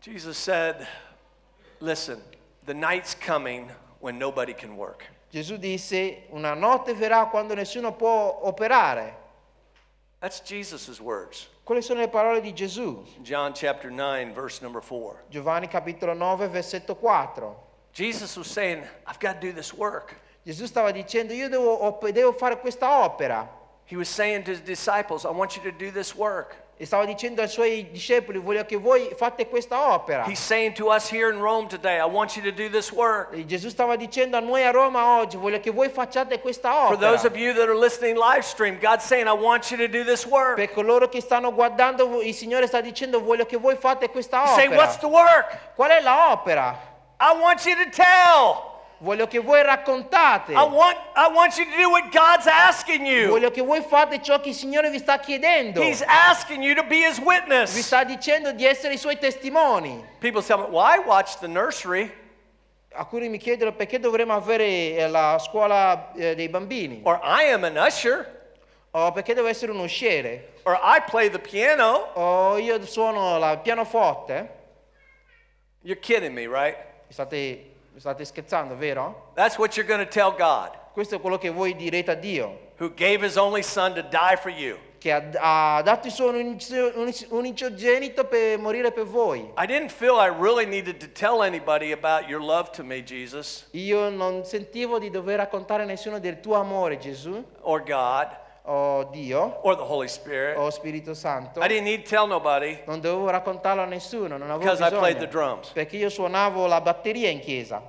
[0.00, 0.86] Jesus said,
[1.80, 2.22] Listen,
[2.66, 5.10] the night's coming when nobody can work.
[5.30, 9.22] Gesù disse, una notte verrà quando nessuno può operare.
[10.20, 11.48] That's Jesus' words.
[11.64, 13.02] Quelle sono le parole di Gesù.
[13.20, 15.24] John chapter 9, verse number 4.
[15.28, 17.72] Giovanni capitolo 9, versetto 4.
[17.94, 20.16] Jesus was saying, I've got to do this work.
[20.44, 23.48] Gesù stava dicendo, io devo, devo fare questa opera.
[23.86, 26.56] He was saying to his disciples, I want you to do this work.
[26.76, 30.24] E stava dicendo ai suoi discepoli, voglio che voi fate questa opera.
[30.26, 33.32] He's saying to us here in Rome today, I want you to do this work.
[33.32, 36.94] E Gesù stava dicendo a noi a Roma oggi, voglio che voi facciate questa For
[36.94, 37.10] opera.
[37.10, 40.02] those of you that are listening live stream, God's saying, I want you to do
[40.02, 40.56] this work.
[40.56, 44.54] Per coloro che stanno guardando, il Signore sta dicendo, voglio che voi fate questa You
[44.56, 44.80] say, opera.
[44.82, 45.74] What's the work?
[45.76, 46.92] Qual è la opera?
[47.20, 48.72] I want you to tell.
[48.98, 50.52] Voglio che voi raccontate.
[50.52, 53.28] I want, I want you to do what God's asking you.
[53.28, 55.80] Voglio che voi fate ciò che il Signore vi sta chiedendo.
[55.82, 57.78] He's asking you to be His Vi witness.
[57.80, 60.02] sta dicendo di essere i suoi testimoni.
[60.20, 62.10] People tell me, Well, I watch the nursery,
[62.96, 67.00] Alcuni mi chiedono perché dovremmo avere eh, la scuola eh, dei bambini.
[67.04, 68.42] or I am an usher,
[68.92, 70.52] O perché devo essere un usciere.
[70.62, 72.10] or I play the piano.
[72.14, 74.48] O io suono la- pianoforte.
[75.82, 76.76] You're kidding me, right?
[77.14, 79.30] State, mi state scherzando, vero?
[79.34, 82.58] That's what you're going to tell God, Questo è quello che voi direte a Dio.
[82.78, 84.76] who gave His only Son to die for you.
[84.98, 89.48] Che ha, ha dato il suo unici- unici- unicogenito per morire per voi.
[89.56, 93.68] I didn't feel I really needed to tell anybody about your love to me, Jesus,
[93.72, 98.26] Io non sentivo di dover raccontare a nessuno del tuo amore, Gesù, or God,
[98.66, 100.56] o Dio, or the Holy Spirit.
[100.56, 101.60] o Spirito Santo.
[101.60, 104.88] I didn't need to tell nobody Non dovevo raccontarlo a nessuno, non avevo because I
[104.90, 105.46] played the bisogno.
[105.54, 105.70] drums.
[105.72, 107.82] Perché io suonavo la batteria in chiesa.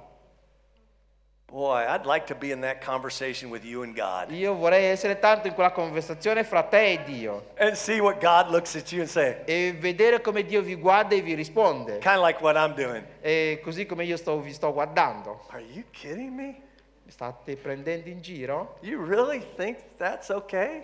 [1.47, 5.19] Boy, I'd like to be in that conversation with you and God Io vorrei essere
[5.19, 9.01] tanto in quella conversazione fra te e Dio and see what God looks at you
[9.01, 11.99] and say, e vedere come Dio vi guarda e vi risponde.
[11.99, 13.05] kind of like what I'm doing.
[13.21, 15.45] E così come io sto- vi sto guardando.
[15.51, 16.61] Are you kidding me?
[17.05, 18.77] Mi state prendendo in giro?
[18.81, 20.83] You really think that's okay?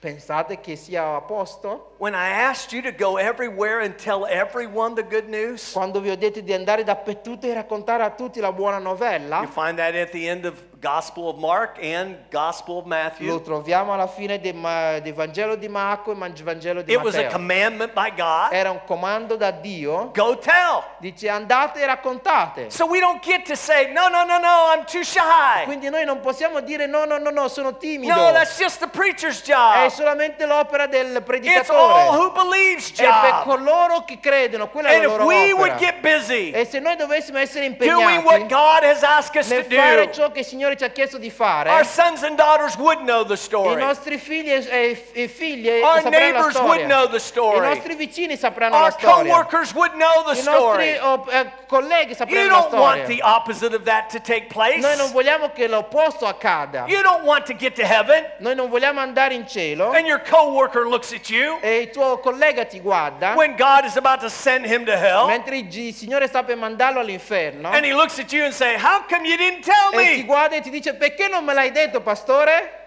[0.00, 1.92] Pensate che sia a posto?
[1.98, 6.10] When I asked you to go everywhere and tell everyone the good news, Quando vi
[6.10, 9.46] ho detto di andare dappertutto e raccontare a tutti la buona you novella?
[9.46, 13.40] find that at the end of Gospel of Mark and Gospel of Lo Matthew.
[13.42, 14.56] troviamo alla fine del,
[15.00, 17.36] del Vangelo di Marco e Man- Vangelo di It was a Matteo.
[17.38, 18.52] commandment by God.
[18.52, 20.10] Era un comando da Dio.
[20.12, 20.82] Go tell.
[20.98, 22.68] Dice andate e raccontate.
[22.70, 25.62] So we don't get to say, no, no, no, no, I'm too shy.
[25.66, 28.12] Quindi noi non possiamo dire no, no, no, no, sono timido.
[28.14, 29.88] No, that's just the preacher's È job.
[29.90, 32.16] solamente l'opera del It's all predicatore.
[32.16, 33.44] who believes È per job.
[33.44, 36.80] coloro che credono, quella è And la if loro we would get busy E se
[36.80, 40.30] noi dovessimo essere doing what impegnati God has asked us to nel fare do, ciò
[40.32, 43.34] che il Signore ci ha chiesto di our fare, sons and daughters would know the
[43.34, 43.80] i story.
[43.82, 46.86] nostri figli e, e- e figlie Our sapranno la neighbors would storia.
[46.86, 47.68] know the I story.
[47.68, 49.32] nostri vicini sapranno la Our storia.
[49.32, 50.98] coworkers would know the I nostri story.
[51.00, 53.06] oh, eh, colleghi You sapranno la storia.
[53.06, 54.80] the opposite of that to take place.
[54.80, 56.84] Noi non vogliamo che l'opposto accada.
[56.88, 60.20] You don't want to get to heaven Noi non vogliamo andare in cielo and your
[60.20, 64.28] coworker looks at you e il tuo collega ti guarda when God is about to
[64.28, 68.30] send him to hell mentre il Signore sta per mandarlo all'inferno and he looks at
[68.32, 70.94] you and say, "How come you didn't tell e ti me?" guarda e ti dice
[70.94, 72.80] perché non me l'hai detto pastore?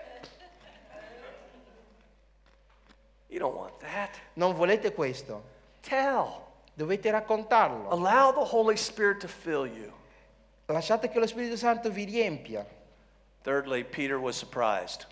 [3.27, 4.17] You don't want that.
[4.33, 5.43] Non volete questo,
[5.81, 6.41] Tell.
[6.73, 7.89] dovete raccontarlo.
[7.89, 9.91] Allow the Holy Spirit to fill you.
[10.67, 12.65] Lasciate che lo Spirito Santo vi riempia.
[13.43, 15.05] Thirdly, Peter was surprised.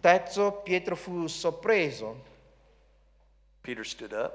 [0.00, 2.22] Terzo, Pietro fu sorpreso.
[3.62, 4.32] Peter stood up.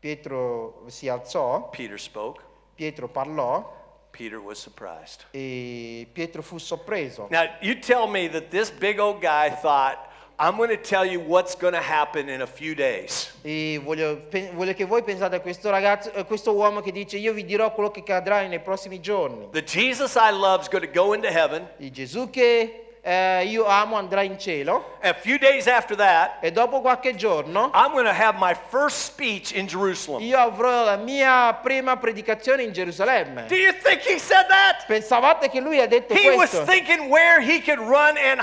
[0.00, 2.42] Pietro si alzò, Peter spoke.
[2.74, 3.84] Pietro parlò
[4.16, 5.24] Peter was surprised.
[5.32, 7.28] e Pietro fu sorpreso.
[7.30, 9.98] Now, you tell me that this big old guy thought,
[10.38, 13.32] I'm going to tell you what's going to happen in a few days.
[13.42, 17.16] E voglio, pe- voglio che voi pensate a questo ragazzo, a questo uomo che dice
[17.16, 19.48] io vi dirò quello che accadrà nei prossimi giorni.
[19.52, 21.66] The Jesus I love is going to go into heaven.
[21.78, 26.50] Il Gesù che eh, io amo andrà in cielo A few days after that, e
[26.50, 30.20] dopo qualche giorno I'm going to have my first speech in Jerusalem.
[30.22, 33.44] io avrò la mia prima predicazione in Gerusalemme.
[33.46, 34.84] Do you think he said that?
[34.88, 36.64] Pensavate che lui ha detto He was questo?
[36.64, 38.40] thinking where he could run and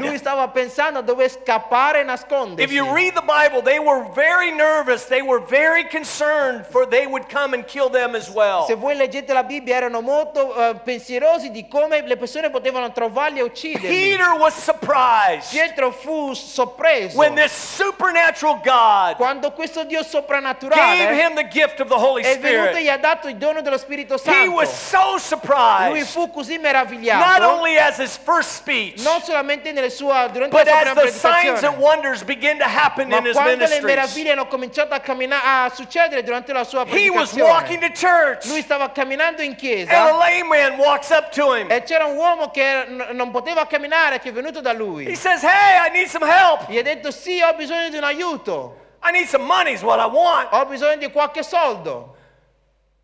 [0.00, 0.16] Lui hide.
[0.16, 2.72] stava pensando a dove scappare e If nascondersi.
[2.74, 5.04] you read the Bible, they were very nervous.
[5.04, 8.64] They were very concerned for they would come and kill them as well.
[8.66, 13.40] Se voi leggete la Bibbia erano molto eh, pensierosi di come le persone potevano trovarli
[13.40, 13.96] e ucciderli.
[13.98, 21.14] Peter was surprised Pietro fu sorpreso when this supernatural God quando questo Dio gave soprannaturale
[21.14, 22.90] him the gift of the Holy è venuto e gli Spirit.
[22.90, 24.50] ha dato il dono dello Spirito He Santo.
[24.52, 29.72] was so Lui surprised, fu così not meravigliato, only as his first speech, non solamente
[29.72, 32.64] nelle sue, durante but la sua as prima the signs and predicazione, wonders begin to
[32.64, 33.84] happen ma in his quando le ministries.
[33.84, 37.88] meraviglie hanno cominciato a, cammina- a succedere durante la sua He was walking predicazione.
[37.88, 41.70] to church, Lui stava camminando in and a chiesa lame man walks up to him.
[41.70, 43.86] e c'era un uomo che non poteva camminare,
[44.20, 45.06] che è venuto da lui.
[45.06, 46.68] He says, Hey, I need some help.
[46.68, 49.98] Gli ha detto sì, ho bisogno di un aiuto, I need some money, is what
[49.98, 50.48] I want.
[50.52, 52.16] ho bisogno di qualche soldo.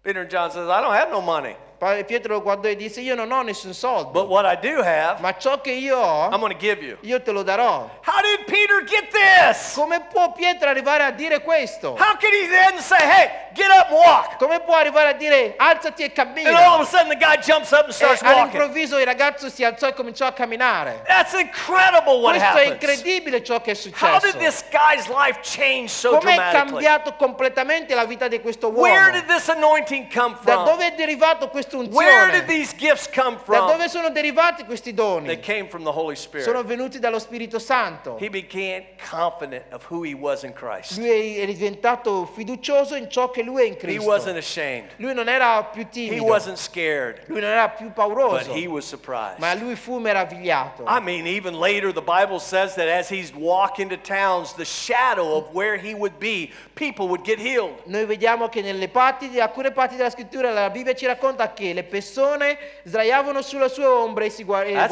[0.02, 1.56] Peter and John says, I don't have no money.
[2.04, 5.20] Pietro lo guardò e disse io non ho nessun soldo, But what I do have,
[5.20, 6.96] ma ciò che io ho, going to give you.
[7.02, 7.88] io te lo darò.
[8.04, 9.72] How did Peter get this?
[9.74, 11.90] Come può Pietro arrivare a dire questo?
[11.98, 14.36] How could he then say, Hey, get up and walk?
[14.38, 16.74] Come può arrivare a dire alzati e And all cammina?
[16.74, 18.38] of a sudden the guy jumps up and E starts walking.
[18.40, 21.02] all'improvviso il ragazzo si alzò e cominciò a camminare.
[21.06, 22.72] That's incredible what Questo è happens.
[22.82, 24.38] incredibile ciò che è How did successo.
[24.38, 26.70] this guy's life change so Come è dramatically?
[26.70, 29.10] cambiato completamente la vita di questo Where uomo?
[29.12, 30.64] did this anointing come Da from?
[30.64, 32.46] dove è derivato questa Where did unzione?
[32.46, 35.40] these gifts come Da dove sono derivati questi They doni?
[35.40, 38.16] came from the Holy Sono venuti dallo Spirito Santo.
[38.20, 40.98] He became confident of who he was in Christ.
[40.98, 44.04] Lui è diventato fiducioso in ciò che lui è in He Cristo.
[44.08, 44.90] wasn't ashamed.
[44.96, 48.66] Lui non era più He timido, wasn't scared, lui non era più but pauroso, he
[48.66, 49.38] was surprised.
[49.38, 50.84] ma lui fu meravigliato.
[50.86, 55.36] I mean, even later, the Bible says that as he's walking to towns, the shadow
[55.36, 57.80] of where he would be, people would get healed.
[57.86, 61.84] Noi vediamo che nelle parti, alcune parti della scrittura la Bibbia ci racconta che le
[61.84, 64.86] persone sdraiavano sulle sue ombre e si guarivano.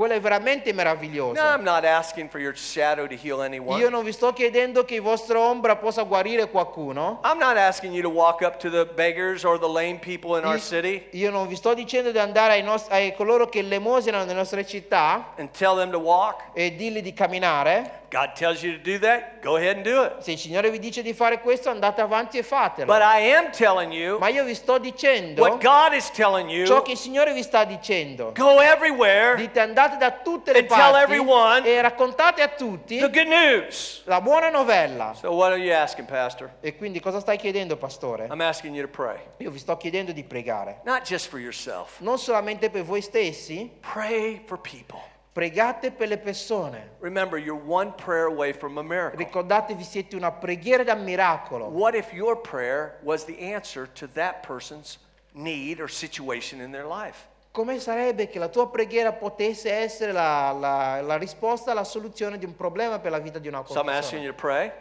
[0.00, 1.38] Quello è veramente meraviglioso.
[1.42, 3.78] No, I'm not asking for your shadow to heal anyone.
[3.78, 7.20] Io non vi sto chiedendo che il vostro ombra possa guarire qualcuno.
[7.22, 10.46] I'm not asking you to walk up to the beggars or the lame people in
[10.46, 13.60] our Io- city Io non vi sto dicendo di andare ai, nost- ai coloro che
[13.60, 16.44] lemosinano nelle nostre città and tell them to walk.
[16.54, 17.98] e dirgli di camminare.
[18.10, 20.18] God tells you to do that, go ahead and do it.
[20.18, 22.92] Se il Signore vi dice di fare questo, andate avanti e fatelo.
[22.92, 26.66] But I am telling you Ma io vi sto dicendo what God is telling you.
[26.66, 28.32] ciò che il Signore vi sta dicendo.
[28.34, 32.98] Go everywhere, Dite andate da tutte le And tell parti everyone e raccontate a tutti
[32.98, 34.02] the good news.
[34.06, 35.14] la buona novella.
[35.14, 36.50] So, what are you asking, Pastor?
[36.60, 38.26] E quindi cosa stai chiedendo, pastore?
[38.30, 40.80] I'm asking you to pray, Io vi sto chiedendo di pregare.
[40.84, 42.00] not just for yourself.
[42.00, 45.00] Non solamente per voi stessi, Pray for people.
[45.32, 46.90] pregate per le persone.
[47.00, 49.16] Remember, you're one prayer away from a miracle.
[49.18, 51.66] Ricordatevi, siete una preghiera da miracolo.
[51.68, 54.98] What if your prayer was the answer to that person's
[55.32, 57.28] need or situation in their life?
[57.52, 62.44] Come sarebbe che la tua preghiera potesse essere la, la- la risposta alla soluzione di
[62.44, 64.22] un problema per la vita di una So I'm asking persona?
[64.22, 64.72] you to pray,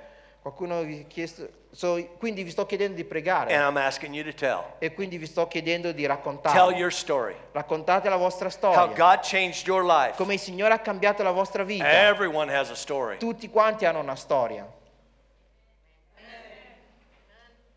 [0.41, 4.23] Qualcuno vi ha chiesto, so, quindi vi sto chiedendo di and pregare I'm asking you
[4.23, 4.63] to tell.
[4.79, 6.75] e quindi vi sto chiedendo di Tell raccontare.
[6.77, 7.35] your story.
[7.51, 10.15] Raccontate la vostra How storia, God changed your life.
[10.15, 11.85] come il Signore ha cambiato la vostra vita.
[12.07, 13.17] Everyone has a story.
[13.17, 14.65] Tutti quanti hanno una storia.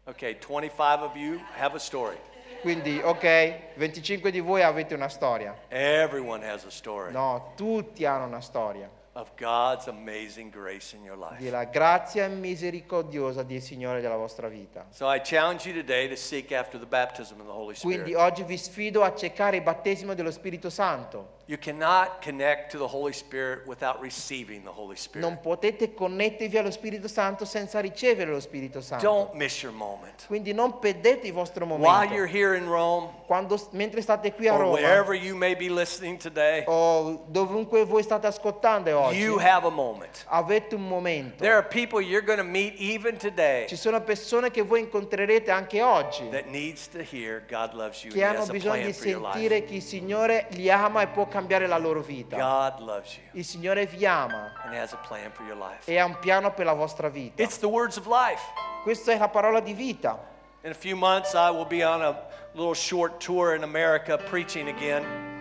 [0.05, 2.17] Okay, 25 of you have a story.
[2.63, 5.53] Quindi, ok, 25 di voi avete una storia.
[5.67, 11.19] Everyone has a story No, tutti hanno una storia of God's amazing grace in your
[11.19, 11.43] life.
[11.43, 14.87] della grazia misericordiosa del Signore della vostra vita.
[14.91, 18.17] So I challenge you today to seek after the baptism of the Holy Quindi Spirit.
[18.31, 21.41] oggi vi sfido a cercare il battesimo dello Spirito Santo.
[21.47, 25.27] You cannot connect to the Holy Spirit without receiving the Holy Spirit.
[25.27, 29.05] Non potete connettervi allo Spirito Santo senza ricevere lo Spirito Santo.
[29.05, 30.27] Don't miss your moment.
[30.27, 32.37] Quindi non perdete il vostro While you're momento.
[32.37, 36.63] here in Rome, Quando, mentre state qui a Roma wherever you may be listening today,
[36.67, 40.25] o dovunque voi state ascoltando oggi, you have a moment.
[40.29, 41.43] avete un momento.
[41.43, 45.51] There are people you're going to meet even today Ci sono persone che voi incontrerete
[45.51, 48.93] anche oggi that needs to hear God loves you and che He hanno bisogno di
[48.93, 52.37] sentire che il Signore li ama e può cambiare la loro vita.
[52.37, 55.91] God loves you Il Signore vi ama and has a plan for your life.
[55.91, 57.43] e ha un piano per la vostra vita.
[57.43, 58.43] It's the words of life.
[58.85, 60.19] Questa è la parola di vita.
[60.65, 62.15] In a few months, I will be on a
[62.55, 65.32] little short tour in America preaching again.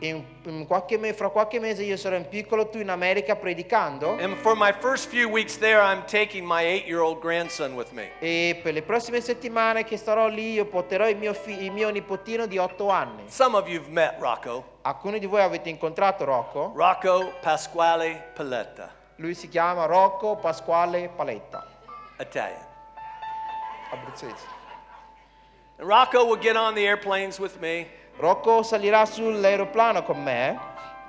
[0.00, 4.16] In, in qualche me- fra qualche mese io sarò in piccolo tu in America predicando
[4.20, 7.90] And for my first few weeks there, I'm taking my eight year old grandson with
[7.90, 8.10] me.
[8.20, 11.90] e per le prossime settimane che starò lì io porterò il mio, fi- il mio
[11.90, 13.24] nipotino di 8 anni.
[13.26, 14.76] Some of you've met Rocco.
[14.82, 16.70] Alcuni di voi avete incontrato Rocco.
[16.76, 21.66] Rocco Pasquale Paletta, Lui si chiama Rocco Pasquale Paletta,
[22.20, 22.66] Italian.
[23.90, 24.46] abruzzese.
[25.78, 27.86] Rocco will get on the airplanes with me.
[28.18, 30.58] Rocco salirà sull'aeroplano con me.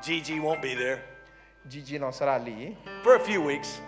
[0.01, 1.03] Gigi won't be there
[1.63, 2.75] Gigi non sarà lì.
[3.01, 3.81] for a few weeks.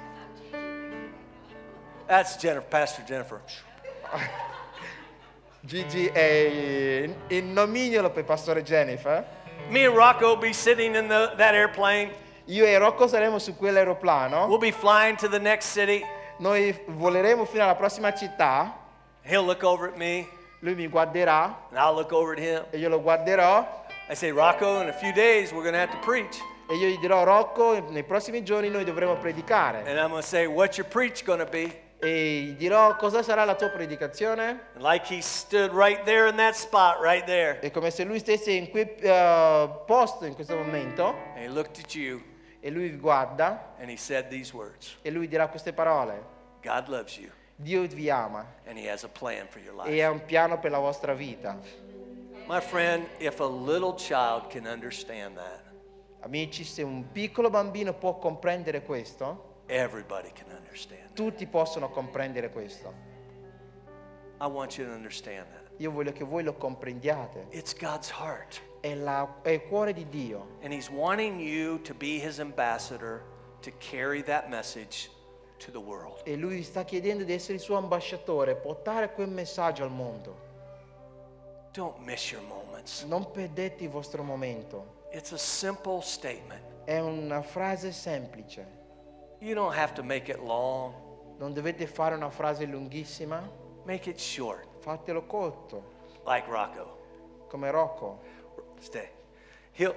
[2.08, 3.42] That's Jennifer, Pastor Jennifer.
[5.62, 9.24] Gigi è il- nomignolo per Pastore Jennifer.
[9.70, 12.12] Me and Rocco will be sitting in the, that airplane.
[12.46, 14.48] Io e Rocco saremo su quell'aeroplano.
[14.48, 16.04] We'll be flying to the next city.
[16.40, 18.76] Noi voleremo fino alla prossima città.
[19.24, 20.28] He'll look over at me,
[20.62, 22.64] Lui mi guarderà and I'll look over at him.
[22.72, 23.80] e io lo guarderò.
[24.10, 26.38] I say, Rocco, in a few days, we're going to have to preach.
[26.70, 29.80] E io gli dirò, Rocco, nei prossimi giorni noi dovremo predicare.
[29.86, 31.90] And I'm going to say, What's your preach going to be?
[32.04, 34.70] E gli dirò, cosa sarà la tua predicazione?
[34.78, 37.60] Like he stood right there in that spot, right there.
[37.60, 41.80] È come se lui stesse in quel eh, posto in questo momento And he looked
[41.80, 42.22] at you
[42.60, 46.24] e lui vi guarda and he said these words e lui dirà queste parole.
[46.64, 47.30] God loves you
[47.64, 50.72] Dio vi ama and he has a plan for your e ha un piano per
[50.72, 51.58] la vostra vita.
[52.48, 55.64] My friend, if a little child can understand that,
[56.24, 61.14] Amici, se un piccolo bambino può comprendere questo, everybody can understand.
[61.14, 63.10] tutti possono comprendere questo.
[64.40, 65.72] I want you to understand that.
[65.78, 67.48] Io voglio che voi lo comprendiate.
[67.52, 68.62] It's God's heart.
[68.82, 73.22] È, la- è il cuore di Dio And he's wanting you to be his ambassador
[73.62, 75.10] to carry that message.
[76.24, 80.50] E lui sta chiedendo di essere il suo ambasciatore, portare quel messaggio al mondo.
[81.72, 83.04] Don't miss your moments.
[83.04, 85.00] Non perdete il vostro momento.
[85.12, 86.62] It's a simple statement.
[86.86, 88.66] È una frase semplice.
[89.40, 90.94] You don't have to make it long,
[91.42, 93.42] Non dovete fare una frase lunghissima,
[93.86, 95.84] make it short, fatelo corto,
[96.24, 97.00] like Rocco.
[97.48, 98.20] come Rocco.
[98.78, 99.10] Stay.
[99.72, 99.96] He'll,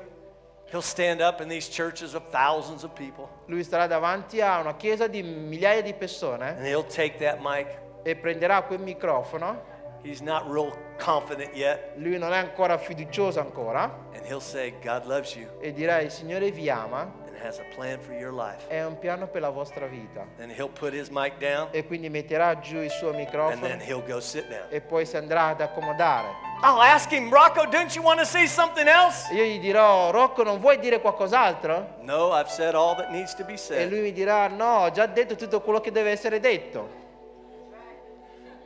[0.71, 4.75] he'll stand up in these churches of thousands of people Lui starà davanti a una
[4.77, 7.83] chiesa di migliaia di persone and he'll take that mic.
[8.03, 9.73] e prenderà quel microfono.
[10.03, 11.93] He's not real confident yet.
[11.97, 13.85] Lui non è ancora fiducioso ancora
[14.15, 17.11] And he'll say, God loves you e dirà il Signore vi ama,
[17.45, 18.67] has a plan for your life.
[18.69, 20.25] è un piano per la vostra vita.
[20.39, 23.83] Then he'll put his mic down E quindi metterà giù il suo and then microfono
[23.83, 24.67] he'll go sit down.
[24.71, 26.29] e poi si andrà ad accomodare.
[26.63, 29.33] I'll ask him, Rocco, don't you want to say something else?
[29.35, 31.97] Io gli dirò, Rocco, non vuoi dire qualcos'altro?
[32.01, 33.91] No, I've said all that needs to be E said.
[33.91, 37.03] lui mi dirà, no, ho già detto tutto quello che deve essere detto.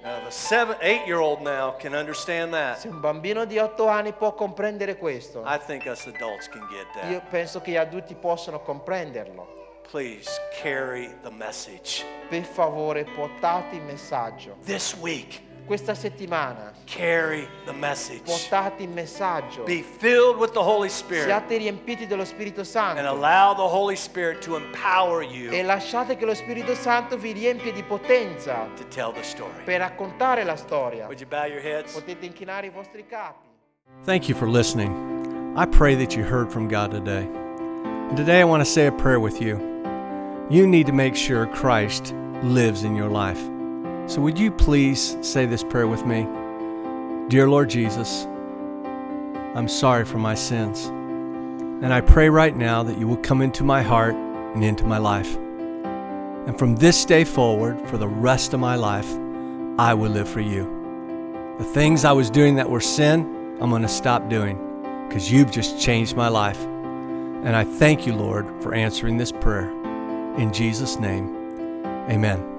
[0.09, 2.79] Now, the seven, eight-year-old now can understand that.
[2.79, 6.87] Se un bambino di 8 anni può comprendere questo, I think us adults can get
[7.11, 7.29] io that.
[7.29, 9.83] penso che gli adulti possono comprenderlo.
[9.91, 10.31] Please
[10.63, 12.07] carry the message.
[12.31, 14.57] Per favore, portate il messaggio.
[14.65, 18.23] This week, Questa settimana, carry the message.
[18.25, 19.65] portate il messaggio.
[19.65, 23.95] Be filled with the Holy Spirit Siate riempiti dello Spirito and Santo allow the Holy
[23.95, 28.85] Spirit to empower e you lasciate che lo Spirito Santo vi riempie di potenza to
[28.89, 29.63] tell the story.
[29.65, 31.05] per raccontare la storia.
[31.05, 31.93] Would you bow your heads?
[31.93, 33.47] Potete inchinare i vostri capi.
[34.05, 35.55] Thank you for listening.
[35.55, 37.29] I pray that you heard from God today.
[38.09, 39.59] And today I want to say a prayer with you.
[40.49, 43.58] You need to make sure Christ lives in your life.
[44.09, 46.27] So would you please say this prayer with me?
[47.29, 48.25] Dear Lord Jesus,
[49.55, 50.87] I'm sorry for my sins.
[50.87, 54.97] And I pray right now that you will come into my heart and into my
[54.97, 55.37] life.
[55.37, 59.13] And from this day forward, for the rest of my life,
[59.79, 60.65] I will live for you.
[61.59, 64.57] The things I was doing that were sin, I'm going to stop doing
[65.07, 66.65] because you've just changed my life.
[66.65, 69.71] And I thank you, Lord, for answering this prayer.
[70.39, 71.29] In Jesus' name,
[72.09, 72.58] amen.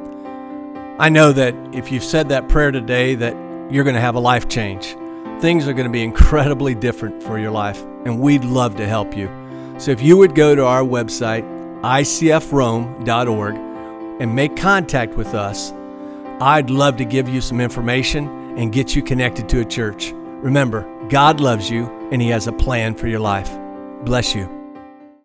[0.99, 3.33] I know that if you've said that prayer today, that
[3.71, 4.97] you're going to have a life change.
[5.39, 9.15] Things are going to be incredibly different for your life, and we'd love to help
[9.15, 9.29] you.
[9.77, 11.45] So if you would go to our website,
[11.83, 13.55] icfrome.org,
[14.21, 15.71] and make contact with us,
[16.41, 20.11] I'd love to give you some information and get you connected to a church.
[20.13, 23.57] Remember, God loves you and He has a plan for your life.
[24.03, 24.58] Bless you.